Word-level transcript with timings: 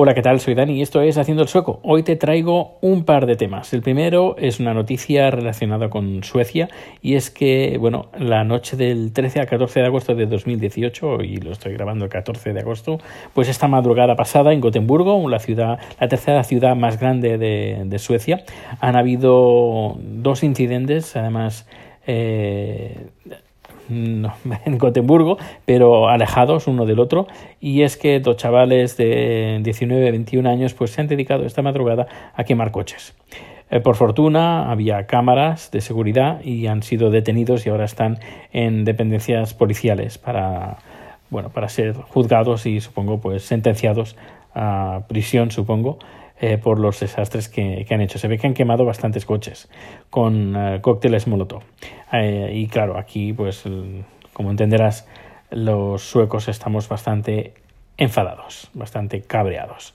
Hola, 0.00 0.14
¿qué 0.14 0.22
tal? 0.22 0.38
Soy 0.38 0.54
Dani 0.54 0.74
y 0.74 0.82
esto 0.82 1.02
es 1.02 1.18
Haciendo 1.18 1.42
el 1.42 1.48
Sueco. 1.48 1.80
Hoy 1.82 2.04
te 2.04 2.14
traigo 2.14 2.78
un 2.82 3.04
par 3.04 3.26
de 3.26 3.34
temas. 3.34 3.72
El 3.72 3.82
primero 3.82 4.36
es 4.38 4.60
una 4.60 4.72
noticia 4.72 5.28
relacionada 5.32 5.90
con 5.90 6.22
Suecia 6.22 6.68
y 7.02 7.16
es 7.16 7.32
que, 7.32 7.78
bueno, 7.80 8.06
la 8.16 8.44
noche 8.44 8.76
del 8.76 9.12
13 9.12 9.40
al 9.40 9.48
14 9.48 9.80
de 9.80 9.86
agosto 9.86 10.14
de 10.14 10.26
2018, 10.26 11.24
y 11.24 11.38
lo 11.38 11.50
estoy 11.50 11.72
grabando 11.72 12.04
el 12.04 12.12
14 12.12 12.52
de 12.52 12.60
agosto, 12.60 13.00
pues 13.34 13.48
esta 13.48 13.66
madrugada 13.66 14.14
pasada 14.14 14.52
en 14.52 14.60
Gotemburgo, 14.60 15.28
la 15.28 15.40
ciudad, 15.40 15.80
la 15.98 16.06
tercera 16.06 16.44
ciudad 16.44 16.76
más 16.76 17.00
grande 17.00 17.36
de, 17.36 17.98
Suecia, 17.98 18.44
han 18.78 18.94
habido 18.94 19.96
dos 19.98 20.44
incidentes, 20.44 21.16
además 21.16 21.66
eh, 22.06 23.08
en 24.64 24.78
Gotemburgo, 24.78 25.38
pero 25.64 26.08
alejados 26.08 26.66
uno 26.66 26.86
del 26.86 26.98
otro. 26.98 27.26
Y 27.60 27.82
es 27.82 27.96
que 27.96 28.20
dos 28.20 28.36
chavales 28.36 28.96
de 28.96 29.60
19, 29.62 30.10
21 30.10 30.48
años 30.48 30.74
pues 30.74 30.90
se 30.90 31.00
han 31.00 31.08
dedicado 31.08 31.44
esta 31.44 31.62
madrugada 31.62 32.06
a 32.34 32.44
quemar 32.44 32.70
coches. 32.70 33.14
Eh, 33.70 33.80
por 33.80 33.96
fortuna 33.96 34.70
había 34.70 35.06
cámaras 35.06 35.70
de 35.70 35.80
seguridad 35.80 36.42
y 36.42 36.66
han 36.66 36.82
sido 36.82 37.10
detenidos 37.10 37.66
y 37.66 37.70
ahora 37.70 37.84
están 37.84 38.18
en 38.52 38.84
dependencias 38.84 39.52
policiales 39.52 40.16
para, 40.16 40.78
bueno, 41.28 41.50
para 41.50 41.68
ser 41.68 41.94
juzgados 41.94 42.64
y 42.64 42.80
supongo 42.80 43.20
pues 43.20 43.42
sentenciados 43.42 44.16
a 44.54 45.02
prisión, 45.08 45.50
supongo, 45.50 45.98
eh, 46.40 46.56
por 46.56 46.78
los 46.78 47.00
desastres 47.00 47.48
que, 47.48 47.84
han 47.90 48.00
hecho. 48.00 48.20
Se 48.20 48.28
ve 48.28 48.38
que 48.38 48.46
han 48.46 48.54
quemado 48.54 48.84
bastantes 48.84 49.24
coches 49.24 49.68
con 50.08 50.54
eh, 50.56 50.78
cócteles 50.80 51.26
Molotov. 51.26 51.62
Eh, 52.12 52.52
y 52.54 52.68
claro, 52.68 52.96
aquí, 52.96 53.32
pues, 53.32 53.64
como 54.32 54.52
entenderás, 54.52 55.08
los 55.50 56.02
suecos 56.02 56.46
estamos 56.46 56.88
bastante 56.88 57.54
enfadados, 57.96 58.70
bastante 58.74 59.22
cabreados. 59.22 59.94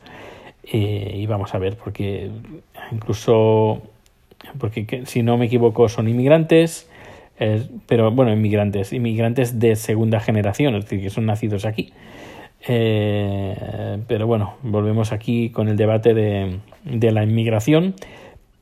y 0.66 1.26
vamos 1.28 1.54
a 1.56 1.60
ver, 1.60 1.78
porque 1.78 2.30
incluso, 2.92 3.82
porque 4.58 5.04
si 5.06 5.24
no 5.24 5.38
me 5.38 5.46
equivoco, 5.46 5.88
son 5.88 6.10
inmigrantes. 6.10 6.90
pero 7.88 8.12
bueno, 8.12 8.34
inmigrantes, 8.34 8.92
inmigrantes 8.92 9.60
de 9.60 9.78
segunda 9.78 10.20
generación, 10.20 10.76
es 10.76 10.84
decir, 10.84 11.02
que 11.02 11.10
son 11.10 11.26
nacidos 11.26 11.64
aquí. 11.64 11.94
Eh, 12.66 14.00
pero 14.08 14.26
bueno, 14.26 14.56
volvemos 14.64 15.12
aquí 15.12 15.50
con 15.50 15.68
el 15.68 15.76
debate 15.76 16.14
de, 16.14 16.60
de, 16.86 17.12
la 17.12 17.24
inmigración. 17.24 17.96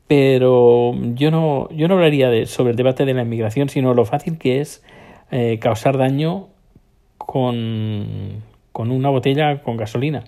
Pero 0.08 0.94
yo 1.14 1.32
no, 1.32 1.70
yo 1.70 1.88
no 1.88 1.96
hablaría 1.96 2.30
de, 2.30 2.46
sobre 2.46 2.72
el 2.72 2.76
debate 2.76 3.06
de 3.06 3.14
la 3.14 3.22
inmigración, 3.22 3.70
sino 3.70 3.94
lo 3.94 4.06
fácil 4.06 4.38
que 4.38 4.60
es 4.60 4.84
eh, 5.32 5.60
causar 5.60 5.98
daño 5.98 6.48
con, 7.18 8.42
con, 8.72 8.92
una 8.92 9.10
botella 9.10 9.62
con 9.62 9.78
gasolina. 9.78 10.24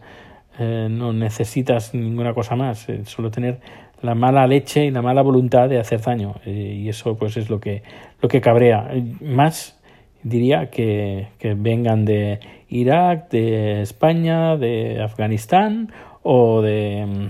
Eh, 0.60 0.88
no 0.90 1.12
necesitas 1.12 1.94
ninguna 1.94 2.34
cosa 2.34 2.56
más, 2.56 2.88
solo 3.06 3.32
tener 3.32 3.60
la 4.02 4.16
mala 4.16 4.46
leche 4.48 4.86
y 4.86 4.92
la 4.92 5.02
mala 5.02 5.22
voluntad 5.22 5.68
de 5.68 5.80
hacer 5.80 6.02
daño. 6.02 6.36
y 6.46 6.88
eso 6.88 7.18
pues 7.18 7.36
es 7.38 7.50
lo 7.50 7.60
que, 7.60 7.84
lo 8.22 8.30
que 8.30 8.40
cabrea. 8.40 8.90
Más 9.22 9.82
diría 10.24 10.70
que, 10.70 11.28
que 11.40 11.54
vengan 11.54 12.06
de 12.06 12.40
Irak, 12.70 13.30
de 13.30 13.82
España, 13.82 14.58
de 14.58 15.02
Afganistán 15.02 15.92
o 16.24 16.62
de 16.62 17.30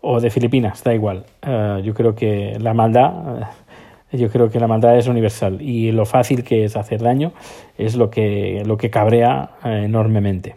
o 0.00 0.20
de 0.20 0.30
Filipinas, 0.30 0.82
da 0.82 0.92
igual. 0.92 1.24
Uh, 1.46 1.78
yo 1.80 1.94
creo 1.94 2.14
que 2.14 2.58
la 2.58 2.74
maldad 2.74 3.12
uh, 4.12 4.16
yo 4.16 4.28
creo 4.30 4.50
que 4.50 4.58
la 4.58 4.66
maldad 4.66 4.98
es 4.98 5.06
universal 5.06 5.62
y 5.62 5.92
lo 5.92 6.04
fácil 6.04 6.42
que 6.44 6.64
es 6.64 6.76
hacer 6.76 7.00
daño 7.00 7.32
es 7.78 7.94
lo 7.96 8.10
que 8.10 8.62
lo 8.66 8.76
que 8.76 8.90
cabrea 8.90 9.50
uh, 9.64 9.68
enormemente. 9.68 10.56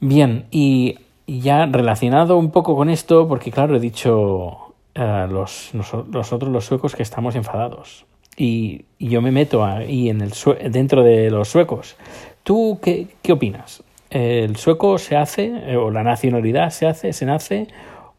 Bien, 0.00 0.44
y, 0.50 0.98
ya 1.26 1.66
relacionado 1.66 2.36
un 2.36 2.52
poco 2.52 2.76
con 2.76 2.88
esto, 2.88 3.26
porque 3.26 3.50
claro, 3.50 3.74
he 3.74 3.80
dicho 3.80 4.74
los, 4.94 5.70
nosotros 5.74 6.52
los 6.52 6.64
suecos 6.64 6.94
que 6.94 7.02
estamos 7.02 7.34
enfadados 7.34 8.06
y, 8.36 8.84
yo 8.98 9.20
me 9.20 9.30
meto 9.30 9.62
ahí 9.62 10.08
en 10.08 10.22
el 10.22 10.32
dentro 10.70 11.02
de 11.02 11.30
los 11.30 11.48
suecos. 11.48 11.96
¿Tú 12.42 12.78
qué, 12.82 13.08
qué 13.20 13.32
opinas? 13.32 13.82
¿El 14.08 14.56
sueco 14.56 14.96
se 14.96 15.16
hace, 15.16 15.52
eh, 15.66 15.76
o 15.76 15.90
la 15.90 16.02
nacionalidad 16.02 16.70
se 16.70 16.86
hace, 16.86 17.12
se 17.12 17.26
nace, 17.26 17.66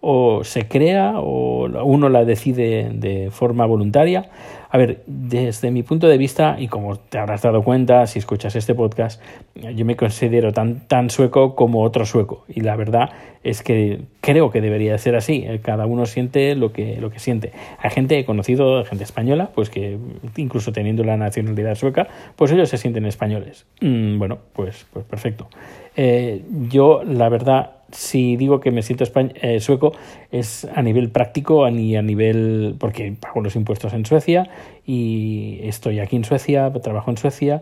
o 0.01 0.43
se 0.43 0.67
crea, 0.67 1.13
o 1.15 1.67
uno 1.83 2.09
la 2.09 2.25
decide 2.25 2.91
de 2.93 3.31
forma 3.31 3.65
voluntaria? 3.65 4.29
A 4.69 4.77
ver, 4.77 5.01
desde 5.07 5.71
mi 5.71 5.81
punto 5.81 6.07
de 6.07 6.17
vista, 6.17 6.57
y 6.59 6.67
como 6.67 6.97
te 6.97 7.17
habrás 7.17 7.41
dado 7.41 7.63
cuenta 7.63 8.05
si 8.05 8.19
escuchas 8.19 8.55
este 8.55 8.75
podcast, 8.75 9.21
yo 9.55 9.85
me 9.85 9.95
considero 9.95 10.51
tan, 10.51 10.87
tan 10.87 11.09
sueco 11.09 11.55
como 11.55 11.83
otro 11.83 12.05
sueco. 12.05 12.43
Y 12.49 12.61
la 12.61 12.75
verdad 12.75 13.09
es 13.43 13.63
que 13.63 14.01
creo 14.27 14.51
que 14.51 14.59
debería 14.59 14.97
ser 14.97 15.15
así. 15.15 15.47
Cada 15.61 15.85
uno 15.85 16.05
siente 16.05 16.53
lo 16.53 16.73
que, 16.73 16.97
lo 16.99 17.09
que 17.09 17.17
siente. 17.17 17.53
Hay 17.79 17.91
gente, 17.91 18.25
conocido, 18.25 18.83
gente 18.83 19.05
española, 19.05 19.51
pues 19.55 19.69
que 19.69 19.97
incluso 20.35 20.73
teniendo 20.73 21.05
la 21.05 21.15
nacionalidad 21.15 21.75
sueca, 21.75 22.09
pues 22.35 22.51
ellos 22.51 22.67
se 22.67 22.77
sienten 22.77 23.05
españoles. 23.05 23.65
Mm, 23.79 24.19
bueno, 24.19 24.39
pues, 24.51 24.85
pues 24.91 25.05
perfecto. 25.05 25.47
Eh, 25.95 26.43
yo, 26.67 27.03
la 27.05 27.29
verdad, 27.29 27.77
si 27.93 28.35
digo 28.35 28.59
que 28.59 28.69
me 28.69 28.81
siento 28.81 29.05
eh, 29.15 29.61
sueco 29.61 29.93
es 30.29 30.67
a 30.75 30.81
nivel 30.81 31.09
práctico 31.09 31.69
ni 31.71 31.95
a 31.95 32.01
nivel 32.01 32.75
porque 32.77 33.13
pago 33.17 33.39
los 33.39 33.55
impuestos 33.55 33.93
en 33.93 34.05
Suecia 34.05 34.49
y 34.85 35.61
estoy 35.63 36.01
aquí 36.01 36.17
en 36.17 36.25
Suecia 36.25 36.69
trabajo 36.73 37.11
en 37.11 37.17
Suecia 37.17 37.61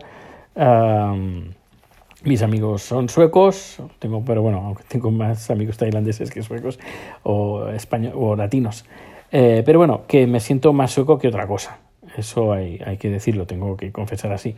mis 2.26 2.42
amigos 2.42 2.82
son 2.82 3.08
suecos 3.08 3.78
tengo 3.98 4.24
pero 4.24 4.42
bueno 4.42 4.58
aunque 4.58 4.84
tengo 4.88 5.10
más 5.10 5.50
amigos 5.50 5.76
tailandeses 5.78 6.30
que 6.30 6.42
suecos 6.42 6.78
o 7.22 7.68
español 7.68 8.12
o 8.16 8.36
latinos 8.36 8.84
eh, 9.32 9.62
pero 9.64 9.78
bueno 9.78 10.02
que 10.06 10.26
me 10.26 10.40
siento 10.40 10.72
más 10.72 10.92
sueco 10.92 11.18
que 11.18 11.28
otra 11.28 11.46
cosa 11.46 11.78
eso 12.16 12.52
hay, 12.52 12.78
que 12.98 13.10
decirlo, 13.10 13.46
tengo 13.46 13.76
que 13.76 13.92
confesar 13.92 14.32
así. 14.32 14.54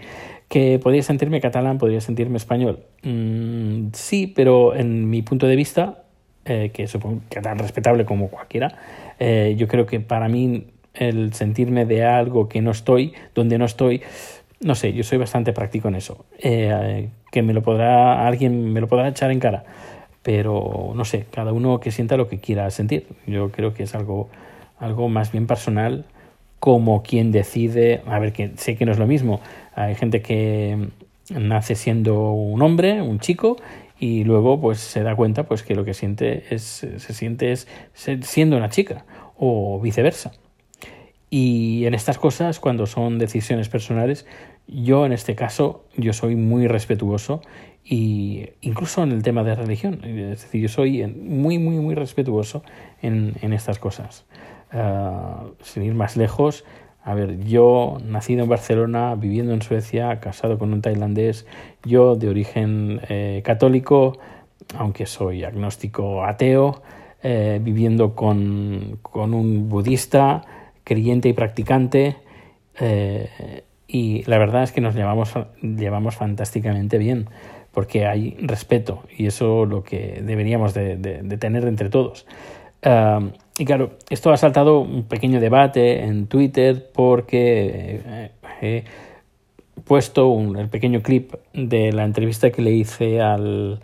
¿Que 0.49 0.79
podría 0.79 1.03
sentirme 1.03 1.41
catalán, 1.41 1.79
podría 1.79 2.01
sentirme 2.01 2.37
español? 2.37 2.84
Mm, 3.03 3.89
sí, 3.93 4.27
pero 4.27 4.75
en 4.75 5.11
mi 5.11 5.23
punto 5.23 5.47
de 5.47 5.56
vista, 5.56 6.05
eh, 6.45 6.71
que 6.73 6.87
supongo 6.87 7.23
que 7.29 7.41
tan 7.41 7.59
respetable 7.59 8.05
como 8.05 8.29
cualquiera, 8.29 8.79
eh, 9.19 9.55
yo 9.59 9.67
creo 9.67 9.87
que 9.87 10.00
para 10.00 10.29
mí 10.29 10.69
el 10.95 11.33
sentirme 11.33 11.85
de 11.85 12.05
algo 12.05 12.49
que 12.49 12.61
no 12.61 12.71
estoy, 12.71 13.12
donde 13.35 13.59
no 13.59 13.65
estoy, 13.65 14.03
no 14.61 14.75
sé, 14.75 14.93
yo 14.93 15.03
soy 15.03 15.19
bastante 15.19 15.53
práctico 15.53 15.89
en 15.89 15.97
eso. 15.97 16.27
Que 17.38 17.43
me 17.44 17.53
lo 17.53 17.62
podrá, 17.62 18.26
alguien 18.26 18.72
me 18.72 18.81
lo 18.81 18.88
podrá 18.88 19.06
echar 19.06 19.31
en 19.31 19.38
cara, 19.38 19.62
pero 20.25 20.93
no 20.97 21.04
sé, 21.04 21.26
cada 21.31 21.53
uno 21.53 21.78
que 21.78 21.93
sienta 21.93 22.16
lo 22.16 22.26
que 22.26 22.38
quiera 22.38 22.69
sentir. 22.72 23.06
Yo 23.28 23.53
creo 23.53 23.75
que 23.75 23.84
es 23.84 23.94
algo, 23.94 24.28
algo 24.81 25.09
más 25.09 25.31
bien 25.31 25.47
personal 25.47 26.04
como 26.59 27.04
quien 27.04 27.31
decide, 27.31 28.03
a 28.06 28.19
ver, 28.19 28.32
que 28.32 28.50
sé 28.56 28.75
que 28.75 28.84
no 28.84 28.91
es 28.91 28.99
lo 28.99 29.06
mismo, 29.06 29.41
hay 29.76 29.94
gente 29.94 30.21
que 30.21 30.88
nace 31.31 31.76
siendo 31.76 32.32
un 32.32 32.60
hombre, 32.60 33.03
un 33.03 33.21
chico, 33.21 33.56
y 34.00 34.25
luego 34.25 34.60
pues 34.60 34.81
se 34.81 35.05
da 35.05 35.15
cuenta 35.15 35.44
pues 35.44 35.62
que 35.62 35.76
lo 35.76 35.84
que 35.84 35.94
siente 35.94 36.43
es, 36.50 36.62
se 36.62 37.15
siente 37.15 37.53
es 37.53 37.69
siendo 38.22 38.56
una 38.56 38.69
chica, 38.69 39.05
o 39.37 39.78
viceversa. 39.78 40.32
Y 41.31 41.84
en 41.87 41.94
estas 41.94 42.19
cosas, 42.19 42.59
cuando 42.59 42.87
son 42.87 43.20
decisiones 43.20 43.69
personales, 43.69 44.26
yo 44.69 45.06
en 45.06 45.12
este 45.12 45.34
caso, 45.34 45.84
yo 45.97 46.12
soy 46.12 46.37
muy 46.37 46.69
respetuoso 46.69 47.41
y 47.84 48.51
incluso 48.61 49.03
en 49.03 49.12
el 49.12 49.23
tema 49.23 49.43
de 49.43 49.55
religión, 49.55 50.05
es 50.05 50.43
decir, 50.43 50.62
yo 50.62 50.69
soy 50.69 51.06
muy, 51.06 51.59
muy, 51.59 51.77
muy 51.77 51.95
respetuoso 51.95 52.62
en, 53.03 53.34
en 53.41 53.53
estas 53.53 53.79
cosas. 53.79 54.27
Uh, 54.71 55.55
sin 55.62 55.83
ir 55.83 55.95
más 55.95 56.19
lejos, 56.19 56.65
a 57.09 57.15
ver, 57.15 57.43
yo 57.47 57.97
nacido 58.05 58.43
en 58.43 58.51
Barcelona, 58.51 59.15
viviendo 59.15 59.55
en 59.55 59.62
Suecia, 59.62 60.21
casado 60.21 60.59
con 60.59 60.75
un 60.75 60.83
tailandés, 60.83 61.47
yo 61.83 62.17
de 62.17 62.29
origen 62.29 63.00
eh, 63.09 63.41
católico, 63.47 64.19
aunque 64.77 65.06
soy 65.06 65.43
agnóstico 65.43 66.23
ateo, 66.23 66.82
eh, 67.23 67.61
viviendo 67.62 68.15
con, 68.15 68.99
con, 69.00 69.32
un 69.32 69.70
budista, 69.70 70.43
creyente 70.85 71.31
y 71.31 71.32
practicante, 71.32 72.17
eh, 72.79 73.65
y 73.88 74.23
la 74.25 74.38
verdad 74.38 74.62
es 74.62 74.70
que 74.70 74.81
nos 74.81 74.94
llevamos, 74.94 75.32
llevamos 75.62 76.14
fantásticamente 76.14 76.99
bien, 76.99 77.29
porque 77.73 78.06
hay 78.06 78.37
respeto, 78.40 79.02
y 79.17 79.26
eso 79.26 79.64
lo 79.64 79.82
que 79.82 80.23
deberíamos 80.23 80.75
de, 80.75 80.96
tener 81.40 81.64
entre 81.64 81.88
todos. 81.88 82.26
Y 83.58 83.64
claro, 83.64 83.93
esto 84.08 84.31
ha 84.31 84.37
saltado 84.37 84.81
un 84.81 85.05
pequeño 85.05 85.40
debate 85.40 86.05
en 86.05 86.29
Twitter 86.29 86.90
porque 86.94 88.00
eh, 88.06 88.31
he 88.62 88.85
puesto 89.82 90.29
un, 90.29 90.56
el 90.56 90.69
pequeño 90.69 91.02
clip 91.02 91.34
de 91.52 91.93
la 91.93 92.05
entrevista 92.05 92.50
que 92.50 92.62
le 92.62 92.70
hice 92.70 93.20
al, 93.20 93.81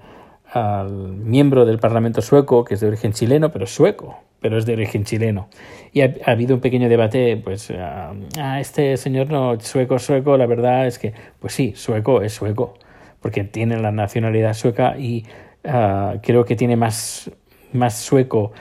al 0.52 0.92
miembro 0.92 1.64
del 1.64 1.80
Parlamento 1.80 2.22
sueco, 2.22 2.64
que 2.64 2.74
es 2.74 2.80
de 2.80 2.86
origen 2.86 3.12
chileno, 3.12 3.50
pero 3.50 3.66
sueco, 3.66 4.20
pero 4.44 4.58
es 4.58 4.66
de 4.66 4.74
origen 4.74 5.04
chileno. 5.04 5.48
Y 5.90 6.02
ha, 6.02 6.12
habido 6.26 6.54
un 6.54 6.60
pequeño 6.60 6.90
debate, 6.90 7.38
pues, 7.38 7.70
a 7.70 8.12
ah, 8.38 8.60
este 8.60 8.98
señor 8.98 9.30
no, 9.30 9.58
sueco, 9.58 9.98
sueco, 9.98 10.36
la 10.36 10.44
verdad 10.44 10.86
es 10.86 10.98
que, 10.98 11.14
pues 11.40 11.54
sí, 11.54 11.72
sueco 11.74 12.20
es 12.20 12.34
sueco, 12.34 12.74
porque 13.22 13.44
tiene 13.44 13.78
la 13.78 13.90
nacionalidad 13.90 14.52
sueca 14.52 14.98
y 14.98 15.24
ah, 15.64 16.16
creo 16.22 16.44
que 16.44 16.56
tiene 16.56 16.76
más, 16.76 17.30
más 17.72 17.96
sueco 17.96 18.52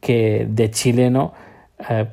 que 0.00 0.46
de 0.48 0.70
chileno 0.70 1.34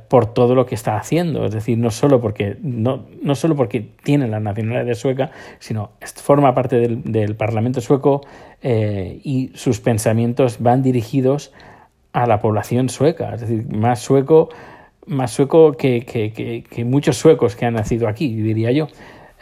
por 0.10 0.34
todo 0.34 0.54
lo 0.54 0.66
que 0.66 0.75
está 0.75 0.98
haciendo. 0.98 1.46
Es 1.46 1.54
decir, 1.54 1.78
no 1.78 1.92
solo 1.92 2.20
porque, 2.20 2.58
no, 2.62 3.06
no 3.22 3.36
solo 3.36 3.56
porque 3.56 3.80
tiene 4.04 4.28
la 4.28 4.42
nacionalidad 4.42 4.96
sueca, 4.96 5.31
sino 5.60 5.92
forma 6.02 6.54
parte 6.54 6.75
del, 6.78 7.36
Parlamento 7.38 7.80
sueco 7.80 8.20
eh, 8.62 9.22
y 9.24 9.52
sus 9.54 9.80
pensamientos 9.80 10.58
van 10.60 10.84
dirigidos 10.84 11.54
a 12.13 12.25
la 12.25 12.39
población 12.39 12.89
sueca. 12.89 13.33
Es 13.36 13.42
decir, 13.42 13.68
más 13.74 14.00
sueco, 14.00 14.50
más 15.06 15.31
sueco 15.31 15.74
que, 15.74 16.06
que, 16.06 16.86
muchos 16.86 17.18
suecos 17.18 17.56
que 17.56 17.65
han 17.65 17.74
nacido 17.74 18.07
aquí, 18.07 18.33
diría 18.33 18.71
yo. 18.71 18.88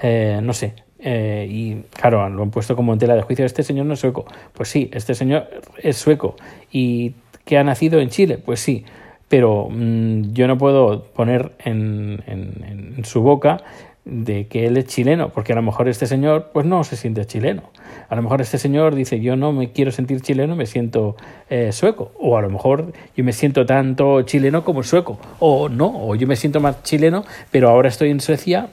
Eh, 0.01 0.39
no 0.41 0.53
sé, 0.53 0.73
y 0.99 1.75
claro, 1.91 2.27
lo 2.29 2.41
han 2.41 2.49
puesto 2.49 2.75
como 2.75 2.93
en 2.93 2.99
tela 2.99 3.15
de 3.15 3.21
juicio. 3.21 3.45
Este 3.45 3.61
señor 3.63 3.85
no 3.85 3.93
es 3.93 3.99
sueco. 3.99 4.25
Pues 4.53 4.69
sí, 4.69 4.89
este 4.93 5.13
señor 5.13 5.47
es 5.77 5.97
sueco. 5.97 6.35
¿Y 6.71 7.13
que 7.45 7.57
ha 7.57 7.63
nacido 7.63 7.99
en 7.99 8.09
Chile? 8.09 8.39
Pues 8.39 8.59
sí 8.59 8.85
pero 9.31 9.69
mm, 9.71 10.33
yo 10.33 10.45
no 10.45 10.57
puedo 10.57 11.05
poner 11.05 11.53
en, 11.63 12.21
en, 12.27 13.05
su 13.05 13.21
boca 13.21 13.63
de 14.11 14.47
que 14.47 14.67
él 14.67 14.75
es 14.75 14.87
chileno, 14.87 15.29
porque 15.29 15.53
a 15.53 15.55
lo 15.55 15.61
mejor 15.61 15.87
este 15.87 16.05
señor 16.05 16.49
pues 16.51 16.65
no 16.65 16.83
se 16.83 16.97
siente 16.97 17.25
chileno. 17.25 17.71
A 18.09 18.15
lo 18.15 18.21
mejor 18.21 18.41
este 18.41 18.57
señor 18.57 18.93
dice 18.93 19.21
yo 19.21 19.37
no 19.37 19.53
me 19.53 19.71
quiero 19.71 19.91
sentir 19.91 20.19
chileno, 20.19 20.55
me 20.57 20.65
siento 20.65 21.15
eh, 21.49 21.71
sueco. 21.71 22.11
O 22.19 22.37
a 22.37 22.41
lo 22.41 22.49
mejor 22.49 22.91
yo 23.15 23.23
me 23.23 23.31
siento 23.31 23.65
tanto 23.65 24.21
chileno 24.23 24.65
como 24.65 24.83
sueco. 24.83 25.17
O 25.39 25.69
no, 25.69 25.87
o 26.07 26.15
yo 26.15 26.27
me 26.27 26.35
siento 26.35 26.59
más 26.59 26.83
chileno, 26.83 27.23
pero 27.51 27.69
ahora 27.69 27.87
estoy 27.87 28.09
en 28.09 28.19
Suecia 28.19 28.71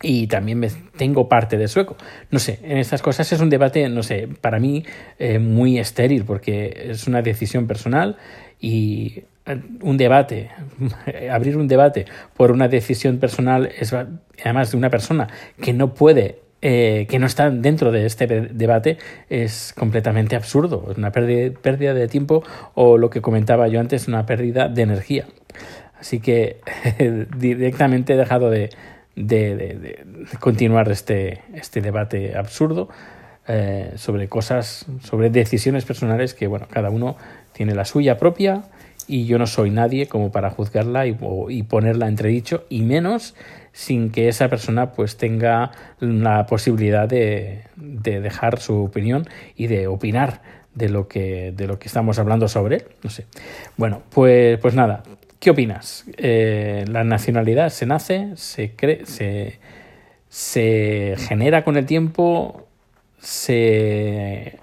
y 0.00 0.26
también 0.26 0.58
me 0.58 0.68
tengo 0.96 1.28
parte 1.28 1.58
de 1.58 1.68
sueco. 1.68 1.96
No 2.30 2.38
sé, 2.38 2.58
en 2.62 2.78
estas 2.78 3.02
cosas 3.02 3.30
es 3.30 3.40
un 3.40 3.50
debate, 3.50 3.86
no 3.90 4.02
sé, 4.02 4.26
para 4.40 4.58
mí 4.58 4.84
eh, 5.18 5.38
muy 5.38 5.78
estéril 5.78 6.24
porque 6.24 6.88
es 6.92 7.06
una 7.06 7.20
decisión 7.20 7.66
personal 7.66 8.16
y 8.58 9.24
un 9.80 9.96
debate, 9.96 10.50
abrir 11.30 11.56
un 11.56 11.68
debate 11.68 12.06
por 12.36 12.50
una 12.50 12.68
decisión 12.68 13.18
personal, 13.18 13.70
es, 13.78 13.92
además 13.92 14.70
de 14.70 14.76
una 14.76 14.90
persona 14.90 15.28
que 15.60 15.72
no 15.72 15.94
puede, 15.94 16.40
eh, 16.62 17.06
que 17.08 17.18
no 17.18 17.26
está 17.26 17.50
dentro 17.50 17.92
de 17.92 18.06
este 18.06 18.26
debate, 18.26 18.98
es 19.30 19.72
completamente 19.76 20.36
absurdo. 20.36 20.88
Es 20.90 20.98
una 20.98 21.12
pérdida, 21.12 21.94
de 21.94 22.08
tiempo 22.08 22.42
o 22.74 22.98
lo 22.98 23.10
que 23.10 23.20
comentaba 23.20 23.68
yo 23.68 23.80
antes, 23.80 24.08
una 24.08 24.26
pérdida 24.26 24.68
de 24.68 24.82
energía. 24.82 25.26
Así 25.98 26.20
que 26.20 26.60
directamente 27.38 28.14
he 28.14 28.16
dejado 28.16 28.50
de, 28.50 28.70
de, 29.14 30.04
continuar 30.40 30.90
este, 30.90 31.42
este 31.54 31.80
debate 31.80 32.36
absurdo. 32.36 32.88
Eh, 33.48 33.92
sobre 33.94 34.26
cosas, 34.26 34.86
sobre 35.04 35.30
decisiones 35.30 35.84
personales 35.84 36.34
que, 36.34 36.48
bueno, 36.48 36.66
cada 36.68 36.90
uno 36.90 37.16
tiene 37.52 37.76
la 37.76 37.84
suya 37.84 38.18
propia 38.18 38.64
y 39.08 39.26
yo 39.26 39.38
no 39.38 39.46
soy 39.46 39.70
nadie 39.70 40.06
como 40.06 40.32
para 40.32 40.50
juzgarla 40.50 41.06
y, 41.06 41.16
y, 41.48 41.62
ponerla 41.62 42.08
entredicho 42.08 42.64
y 42.68 42.82
menos 42.82 43.34
sin 43.72 44.10
que 44.10 44.28
esa 44.28 44.48
persona 44.48 44.92
pues 44.92 45.16
tenga 45.16 45.70
la 46.00 46.46
posibilidad 46.46 47.08
de, 47.08 47.64
de, 47.76 48.20
dejar 48.20 48.58
su 48.58 48.84
opinión 48.84 49.28
y 49.56 49.66
de 49.66 49.86
opinar 49.86 50.42
de 50.74 50.88
lo 50.88 51.08
que 51.08 51.52
de 51.56 51.66
lo 51.66 51.78
que 51.78 51.88
estamos 51.88 52.18
hablando 52.18 52.48
sobre 52.48 52.76
él. 52.76 52.84
No 53.02 53.10
sé. 53.10 53.26
Bueno 53.76 54.02
pues 54.10 54.58
pues 54.58 54.74
nada. 54.74 55.02
Qué 55.38 55.50
opinas 55.50 56.04
eh, 56.16 56.84
la 56.88 57.04
nacionalidad 57.04 57.68
se 57.68 57.86
nace 57.86 58.30
se 58.36 58.72
cree 58.74 59.04
se 59.06 59.58
se 60.28 61.14
genera 61.18 61.62
con 61.62 61.76
el 61.76 61.86
tiempo 61.86 62.66
se 63.20 64.58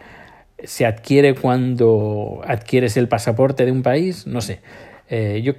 se 0.64 0.86
adquiere 0.86 1.36
cuando 1.36 2.42
adquieres 2.46 2.98
el 2.98 3.08
pasaporte 3.08 3.66
de 3.66 3.72
un 3.72 3.84
país, 3.84 4.28
no 4.28 4.42
sé. 4.42 4.62
Eh, 5.10 5.42
yo, 5.44 5.54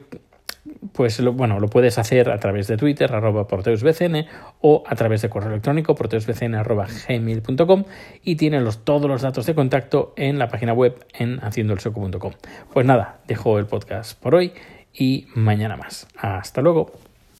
pues 0.93 1.21
lo, 1.21 1.33
bueno, 1.33 1.61
lo 1.61 1.69
puedes 1.69 1.99
hacer 1.99 2.31
a 2.31 2.39
través 2.39 2.67
de 2.69 2.77
Twitter, 2.77 3.13
arroba 3.13 3.47
porteusbcn, 3.47 4.27
o 4.61 4.83
a 4.87 4.95
través 4.97 5.23
de 5.23 5.29
correo 5.29 5.51
electrónico, 5.51 5.95
porteusbcn, 5.95 6.55
arroba 6.55 6.87
gmail.com, 7.09 7.85
y 8.23 8.37
tienes 8.37 8.63
los, 8.63 8.85
todos 8.85 9.09
los 9.09 9.23
datos 9.23 9.47
de 9.47 9.55
contacto 9.55 10.15
en 10.17 10.39
la 10.39 10.49
página 10.49 10.73
web 10.73 11.05
en 11.19 11.39
haciendoelsoco.com. 11.41 12.33
Pues 12.73 12.87
nada, 12.87 13.19
dejo 13.27 13.59
el 13.59 13.67
podcast 13.67 14.19
por 14.21 14.35
hoy 14.35 14.53
y 14.93 15.27
mañana 15.35 15.77
más. 15.77 16.07
Hasta 16.17 16.63
luego. 16.63 17.14